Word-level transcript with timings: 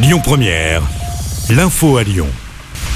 Lyon 0.00 0.20
Première, 0.22 0.80
l'info 1.50 1.96
à 1.96 2.04
Lyon. 2.04 2.28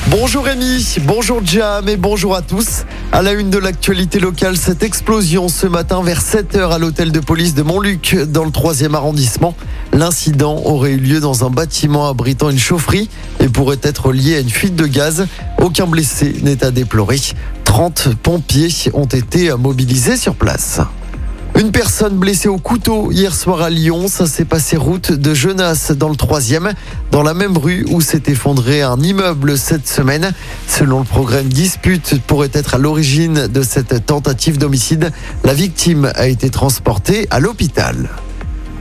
Bonjour 0.07 0.45
Rémi, 0.45 0.99
bonjour 1.01 1.45
Jam 1.45 1.89
et 1.89 1.97
bonjour 1.97 2.37
à 2.37 2.43
tous. 2.43 2.85
À 3.11 3.23
la 3.23 3.33
une 3.33 3.51
de 3.51 3.59
l'actualité 3.59 4.21
locale, 4.21 4.57
cette 4.57 4.85
explosion 4.85 5.49
ce 5.49 5.67
matin 5.67 6.01
vers 6.05 6.21
7h 6.21 6.71
à 6.71 6.79
l'hôtel 6.79 7.11
de 7.11 7.19
police 7.19 7.55
de 7.55 7.63
Montluc 7.63 8.15
dans 8.29 8.45
le 8.45 8.51
3e 8.51 8.95
arrondissement. 8.95 9.57
L'incident 9.93 10.63
aurait 10.65 10.93
eu 10.93 10.99
lieu 10.99 11.19
dans 11.19 11.45
un 11.45 11.51
bâtiment 11.51 12.09
abritant 12.09 12.51
une 12.51 12.59
chaufferie 12.59 13.11
et 13.41 13.49
pourrait 13.49 13.81
être 13.83 14.13
lié 14.13 14.37
à 14.37 14.41
une 14.41 14.51
fuite 14.51 14.77
de 14.77 14.87
gaz. 14.87 15.27
Aucun 15.61 15.89
blessé 15.89 16.37
n'est 16.43 16.63
à 16.63 16.71
déplorer. 16.71 17.19
30 17.65 18.11
pompiers 18.23 18.69
ont 18.95 19.07
été 19.07 19.53
mobilisés 19.57 20.17
sur 20.17 20.37
place. 20.37 20.81
Une 21.59 21.71
personne 21.71 22.17
blessée 22.17 22.49
au 22.49 22.57
couteau 22.57 23.13
hier 23.13 23.35
soir 23.35 23.61
à 23.61 23.71
Lyon. 23.71 24.09
Ça 24.09 24.27
s'est 24.27 24.47
passé 24.47 24.77
route 24.77 25.13
de 25.13 25.35
Genasse 25.35 25.93
dans 25.93 26.09
le 26.09 26.17
troisième, 26.17 26.73
dans 27.11 27.23
la 27.23 27.35
même 27.35 27.57
rue 27.59 27.85
où 27.89 28.01
s'est 28.01 28.23
effondré 28.27 28.83
un 28.83 28.99
immeuble 28.99 29.59
cette 29.59 29.87
semaine. 29.87 30.33
Selon 30.67 31.01
le 31.01 31.05
programme 31.05 31.49
dispute 31.49 32.21
pourrait 32.27 32.51
être 32.55 32.75
à 32.75 32.79
l'origine 32.79 33.49
de 33.49 33.63
cette 33.63 34.07
tentative 34.07 34.57
d'homicide. 34.57 35.13
La 35.45 35.53
victime 35.53 36.11
a 36.15 36.27
été 36.27 36.49
transportée 36.49 37.29
à 37.31 37.39
l'hôpital. 37.39 38.09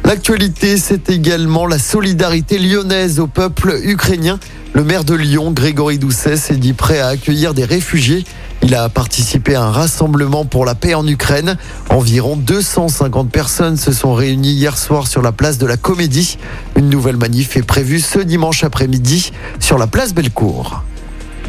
L'actualité, 0.05 0.77
c'est 0.77 1.09
également 1.09 1.67
la 1.67 1.77
solidarité 1.77 2.57
lyonnaise 2.57 3.19
au 3.19 3.27
peuple 3.27 3.79
ukrainien. 3.83 4.39
Le 4.73 4.83
maire 4.83 5.03
de 5.03 5.13
Lyon, 5.13 5.51
Grégory 5.51 5.99
Doucet, 5.99 6.37
s'est 6.37 6.55
dit 6.55 6.73
prêt 6.73 6.99
à 6.99 7.07
accueillir 7.07 7.53
des 7.53 7.65
réfugiés. 7.65 8.23
Il 8.63 8.75
a 8.75 8.89
participé 8.89 9.55
à 9.55 9.63
un 9.63 9.71
rassemblement 9.71 10.45
pour 10.45 10.65
la 10.65 10.75
paix 10.75 10.93
en 10.93 11.05
Ukraine. 11.07 11.57
Environ 11.89 12.35
250 12.37 13.31
personnes 13.31 13.75
se 13.75 13.91
sont 13.91 14.13
réunies 14.13 14.53
hier 14.53 14.77
soir 14.77 15.07
sur 15.07 15.21
la 15.21 15.31
place 15.31 15.57
de 15.57 15.65
la 15.65 15.77
Comédie. 15.77 16.37
Une 16.75 16.89
nouvelle 16.89 17.17
manif 17.17 17.57
est 17.57 17.63
prévue 17.63 17.99
ce 17.99 18.19
dimanche 18.19 18.63
après-midi 18.63 19.31
sur 19.59 19.77
la 19.77 19.87
place 19.87 20.13
Bellecour. 20.13 20.83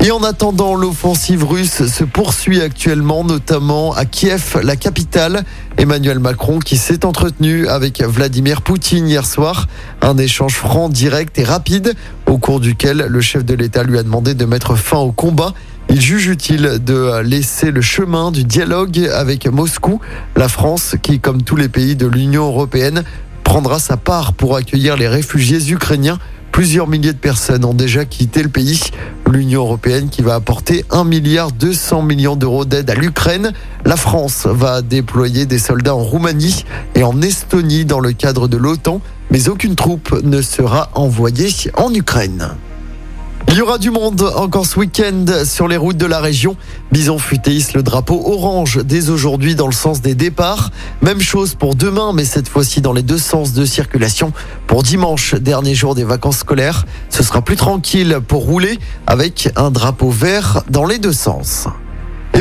Et 0.01 0.11
en 0.11 0.25
attendant, 0.25 0.75
l'offensive 0.75 1.45
russe 1.45 1.87
se 1.87 2.03
poursuit 2.03 2.61
actuellement, 2.61 3.23
notamment 3.23 3.93
à 3.93 4.05
Kiev, 4.05 4.59
la 4.65 4.75
capitale. 4.75 5.45
Emmanuel 5.77 6.19
Macron 6.19 6.59
qui 6.59 6.77
s'est 6.77 7.05
entretenu 7.05 7.69
avec 7.69 8.03
Vladimir 8.03 8.63
Poutine 8.63 9.07
hier 9.07 9.27
soir. 9.27 9.69
Un 10.01 10.17
échange 10.17 10.55
franc, 10.55 10.89
direct 10.89 11.39
et 11.39 11.45
rapide, 11.45 11.95
au 12.27 12.39
cours 12.39 12.59
duquel 12.59 13.07
le 13.09 13.21
chef 13.21 13.45
de 13.45 13.55
l'État 13.55 13.85
lui 13.85 13.99
a 13.99 14.03
demandé 14.03 14.35
de 14.35 14.45
mettre 14.45 14.77
fin 14.77 14.99
au 14.99 15.13
combat. 15.13 15.55
Il 15.89 16.01
juge 16.01 16.29
utile 16.29 16.79
de 16.85 17.21
laisser 17.23 17.71
le 17.71 17.81
chemin 17.81 18.31
du 18.31 18.45
dialogue 18.45 19.11
avec 19.15 19.47
Moscou. 19.47 20.01
La 20.37 20.49
France, 20.49 20.97
qui, 21.03 21.21
comme 21.21 21.43
tous 21.43 21.57
les 21.57 21.69
pays 21.69 21.97
de 21.97 22.07
l'Union 22.07 22.47
européenne, 22.47 23.05
prendra 23.45 23.79
sa 23.79 23.97
part 23.97 24.33
pour 24.33 24.57
accueillir 24.57 24.97
les 24.97 25.09
réfugiés 25.09 25.71
ukrainiens. 25.71 26.19
Plusieurs 26.53 26.87
milliers 26.87 27.13
de 27.13 27.19
personnes 27.19 27.65
ont 27.65 27.75
déjà 27.75 28.05
quitté 28.05 28.43
le 28.43 28.49
pays. 28.49 28.81
L'Union 29.31 29.63
européenne 29.63 30.11
qui 30.11 30.21
va 30.21 30.35
apporter 30.35 30.85
1 30.91 31.05
milliard 31.05 31.51
200 31.51 32.03
millions 32.03 32.37
d'euros 32.37 32.67
d'aide 32.67 32.91
à 32.91 32.95
l'Ukraine. 32.95 33.53
La 33.85 33.97
France 33.97 34.47
va 34.47 34.83
déployer 34.83 35.47
des 35.47 35.59
soldats 35.59 35.95
en 35.95 36.03
Roumanie 36.03 36.65
et 36.95 37.03
en 37.03 37.23
Estonie 37.23 37.87
dans 37.87 38.01
le 38.01 38.13
cadre 38.13 38.49
de 38.49 38.59
l'OTAN, 38.59 39.01
mais 39.31 39.49
aucune 39.49 39.77
troupe 39.77 40.23
ne 40.23 40.43
sera 40.43 40.91
envoyée 40.95 41.49
en 41.75 41.93
Ukraine. 41.95 42.51
Il 43.53 43.59
y 43.59 43.61
aura 43.61 43.77
du 43.77 43.91
monde 43.91 44.23
encore 44.35 44.65
ce 44.65 44.79
week-end 44.79 45.27
sur 45.45 45.69
les 45.69 45.77
routes 45.77 45.99
de 45.99 46.07
la 46.07 46.21
région. 46.21 46.57
Bison 46.91 47.19
futéis 47.19 47.67
le 47.75 47.83
drapeau 47.83 48.23
orange 48.25 48.83
dès 48.83 49.11
aujourd'hui 49.11 49.55
dans 49.55 49.67
le 49.67 49.75
sens 49.75 50.01
des 50.01 50.15
départs. 50.15 50.71
Même 51.03 51.21
chose 51.21 51.55
pour 51.55 51.75
demain, 51.75 52.15
mais 52.15 52.25
cette 52.25 52.49
fois-ci 52.49 52.81
dans 52.81 52.95
les 52.95 53.03
deux 53.03 53.19
sens 53.19 53.53
de 53.53 53.67
circulation. 53.67 54.33
Pour 54.67 54.83
dimanche, 54.83 55.35
dernier 55.35 55.75
jour 55.75 55.95
des 55.95 56.03
vacances 56.03 56.39
scolaires, 56.39 56.87
ce 57.11 57.23
sera 57.23 57.43
plus 57.43 57.57
tranquille 57.57 58.21
pour 58.27 58.45
rouler 58.45 58.79
avec 59.07 59.51
un 59.57 59.71
drapeau 59.71 60.09
vert 60.09 60.63
dans 60.71 60.87
les 60.87 60.99
deux 60.99 61.13
sens. 61.13 61.69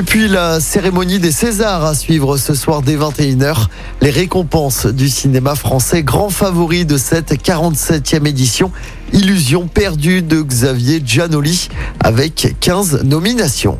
Et 0.01 0.03
puis 0.03 0.27
la 0.27 0.59
cérémonie 0.59 1.19
des 1.19 1.31
Césars 1.31 1.85
à 1.85 1.93
suivre 1.93 2.35
ce 2.35 2.55
soir 2.55 2.81
dès 2.81 2.97
21h. 2.97 3.67
Les 4.01 4.09
récompenses 4.09 4.87
du 4.87 5.07
cinéma 5.09 5.53
français, 5.53 6.01
grand 6.01 6.31
favori 6.31 6.85
de 6.85 6.97
cette 6.97 7.33
47e 7.33 8.27
édition. 8.27 8.71
Illusion 9.13 9.67
perdue 9.67 10.23
de 10.23 10.41
Xavier 10.41 11.03
Giannoli 11.05 11.69
avec 11.99 12.55
15 12.59 13.03
nominations. 13.03 13.77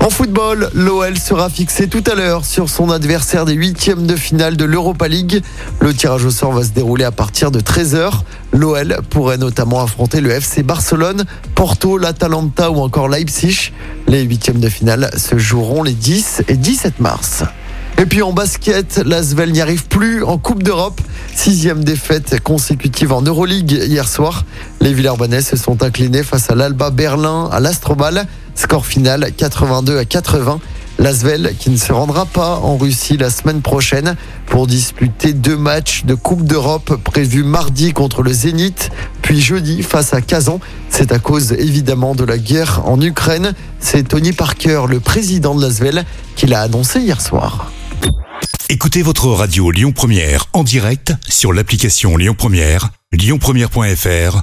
En 0.00 0.10
football, 0.10 0.70
l'OL 0.74 1.18
sera 1.18 1.50
fixé 1.50 1.88
tout 1.88 2.04
à 2.10 2.14
l'heure 2.14 2.44
sur 2.44 2.68
son 2.70 2.90
adversaire 2.90 3.44
des 3.44 3.54
huitièmes 3.54 4.06
de 4.06 4.14
finale 4.14 4.56
de 4.56 4.64
l'Europa 4.64 5.08
League. 5.08 5.42
Le 5.80 5.92
tirage 5.92 6.24
au 6.24 6.30
sort 6.30 6.52
va 6.52 6.62
se 6.62 6.70
dérouler 6.70 7.04
à 7.04 7.10
partir 7.10 7.50
de 7.50 7.60
13h. 7.60 8.12
L'OL 8.52 9.00
pourrait 9.10 9.38
notamment 9.38 9.82
affronter 9.82 10.20
le 10.20 10.30
FC 10.30 10.62
Barcelone, 10.62 11.24
Porto, 11.54 11.98
l'Atalanta 11.98 12.70
ou 12.70 12.78
encore 12.78 13.08
Leipzig. 13.08 13.72
Les 14.06 14.22
huitièmes 14.22 14.60
de 14.60 14.68
finale 14.68 15.10
se 15.16 15.36
joueront 15.36 15.82
les 15.82 15.94
10 15.94 16.42
et 16.48 16.56
17 16.56 17.00
mars. 17.00 17.42
Et 18.00 18.06
puis 18.06 18.22
en 18.22 18.32
basket, 18.32 19.02
l'Asvel 19.04 19.50
n'y 19.50 19.60
arrive 19.60 19.88
plus 19.88 20.22
en 20.22 20.38
Coupe 20.38 20.62
d'Europe. 20.62 21.00
Sixième 21.34 21.82
défaite 21.82 22.40
consécutive 22.40 23.12
en 23.12 23.22
Euroleague 23.22 23.72
hier 23.72 24.08
soir. 24.08 24.44
Les 24.80 24.94
Villeurbanais 24.94 25.42
se 25.42 25.56
sont 25.56 25.82
inclinés 25.82 26.22
face 26.22 26.48
à 26.48 26.54
l'Alba 26.54 26.90
Berlin 26.90 27.48
à 27.50 27.58
l'Astrobal. 27.58 28.28
Score 28.58 28.86
final 28.86 29.32
82 29.36 29.98
à 29.98 30.04
80. 30.04 30.58
L'Asvel 30.98 31.54
qui 31.60 31.70
ne 31.70 31.76
se 31.76 31.92
rendra 31.92 32.26
pas 32.26 32.56
en 32.56 32.76
Russie 32.76 33.16
la 33.16 33.30
semaine 33.30 33.62
prochaine 33.62 34.16
pour 34.46 34.66
disputer 34.66 35.32
deux 35.32 35.56
matchs 35.56 36.04
de 36.04 36.16
Coupe 36.16 36.42
d'Europe 36.42 37.00
prévus 37.04 37.44
mardi 37.44 37.92
contre 37.92 38.24
le 38.24 38.32
Zénith, 38.32 38.90
puis 39.22 39.40
jeudi 39.40 39.84
face 39.84 40.12
à 40.12 40.20
Kazan. 40.20 40.58
C'est 40.90 41.12
à 41.12 41.20
cause 41.20 41.52
évidemment 41.52 42.16
de 42.16 42.24
la 42.24 42.36
guerre 42.36 42.82
en 42.84 43.00
Ukraine. 43.00 43.54
C'est 43.78 44.08
Tony 44.08 44.32
Parker, 44.32 44.86
le 44.88 44.98
président 44.98 45.54
de 45.54 45.62
l'Asvel, 45.62 46.04
qui 46.34 46.46
l'a 46.46 46.62
annoncé 46.62 46.98
hier 46.98 47.20
soir. 47.20 47.70
Écoutez 48.68 49.02
votre 49.02 49.28
radio 49.28 49.70
Lyon 49.70 49.92
Première 49.92 50.46
en 50.52 50.64
direct 50.64 51.12
sur 51.28 51.52
l'application 51.52 52.16
Lyon 52.16 52.34
Première, 52.36 52.90
lyonpremière.fr 53.12 54.42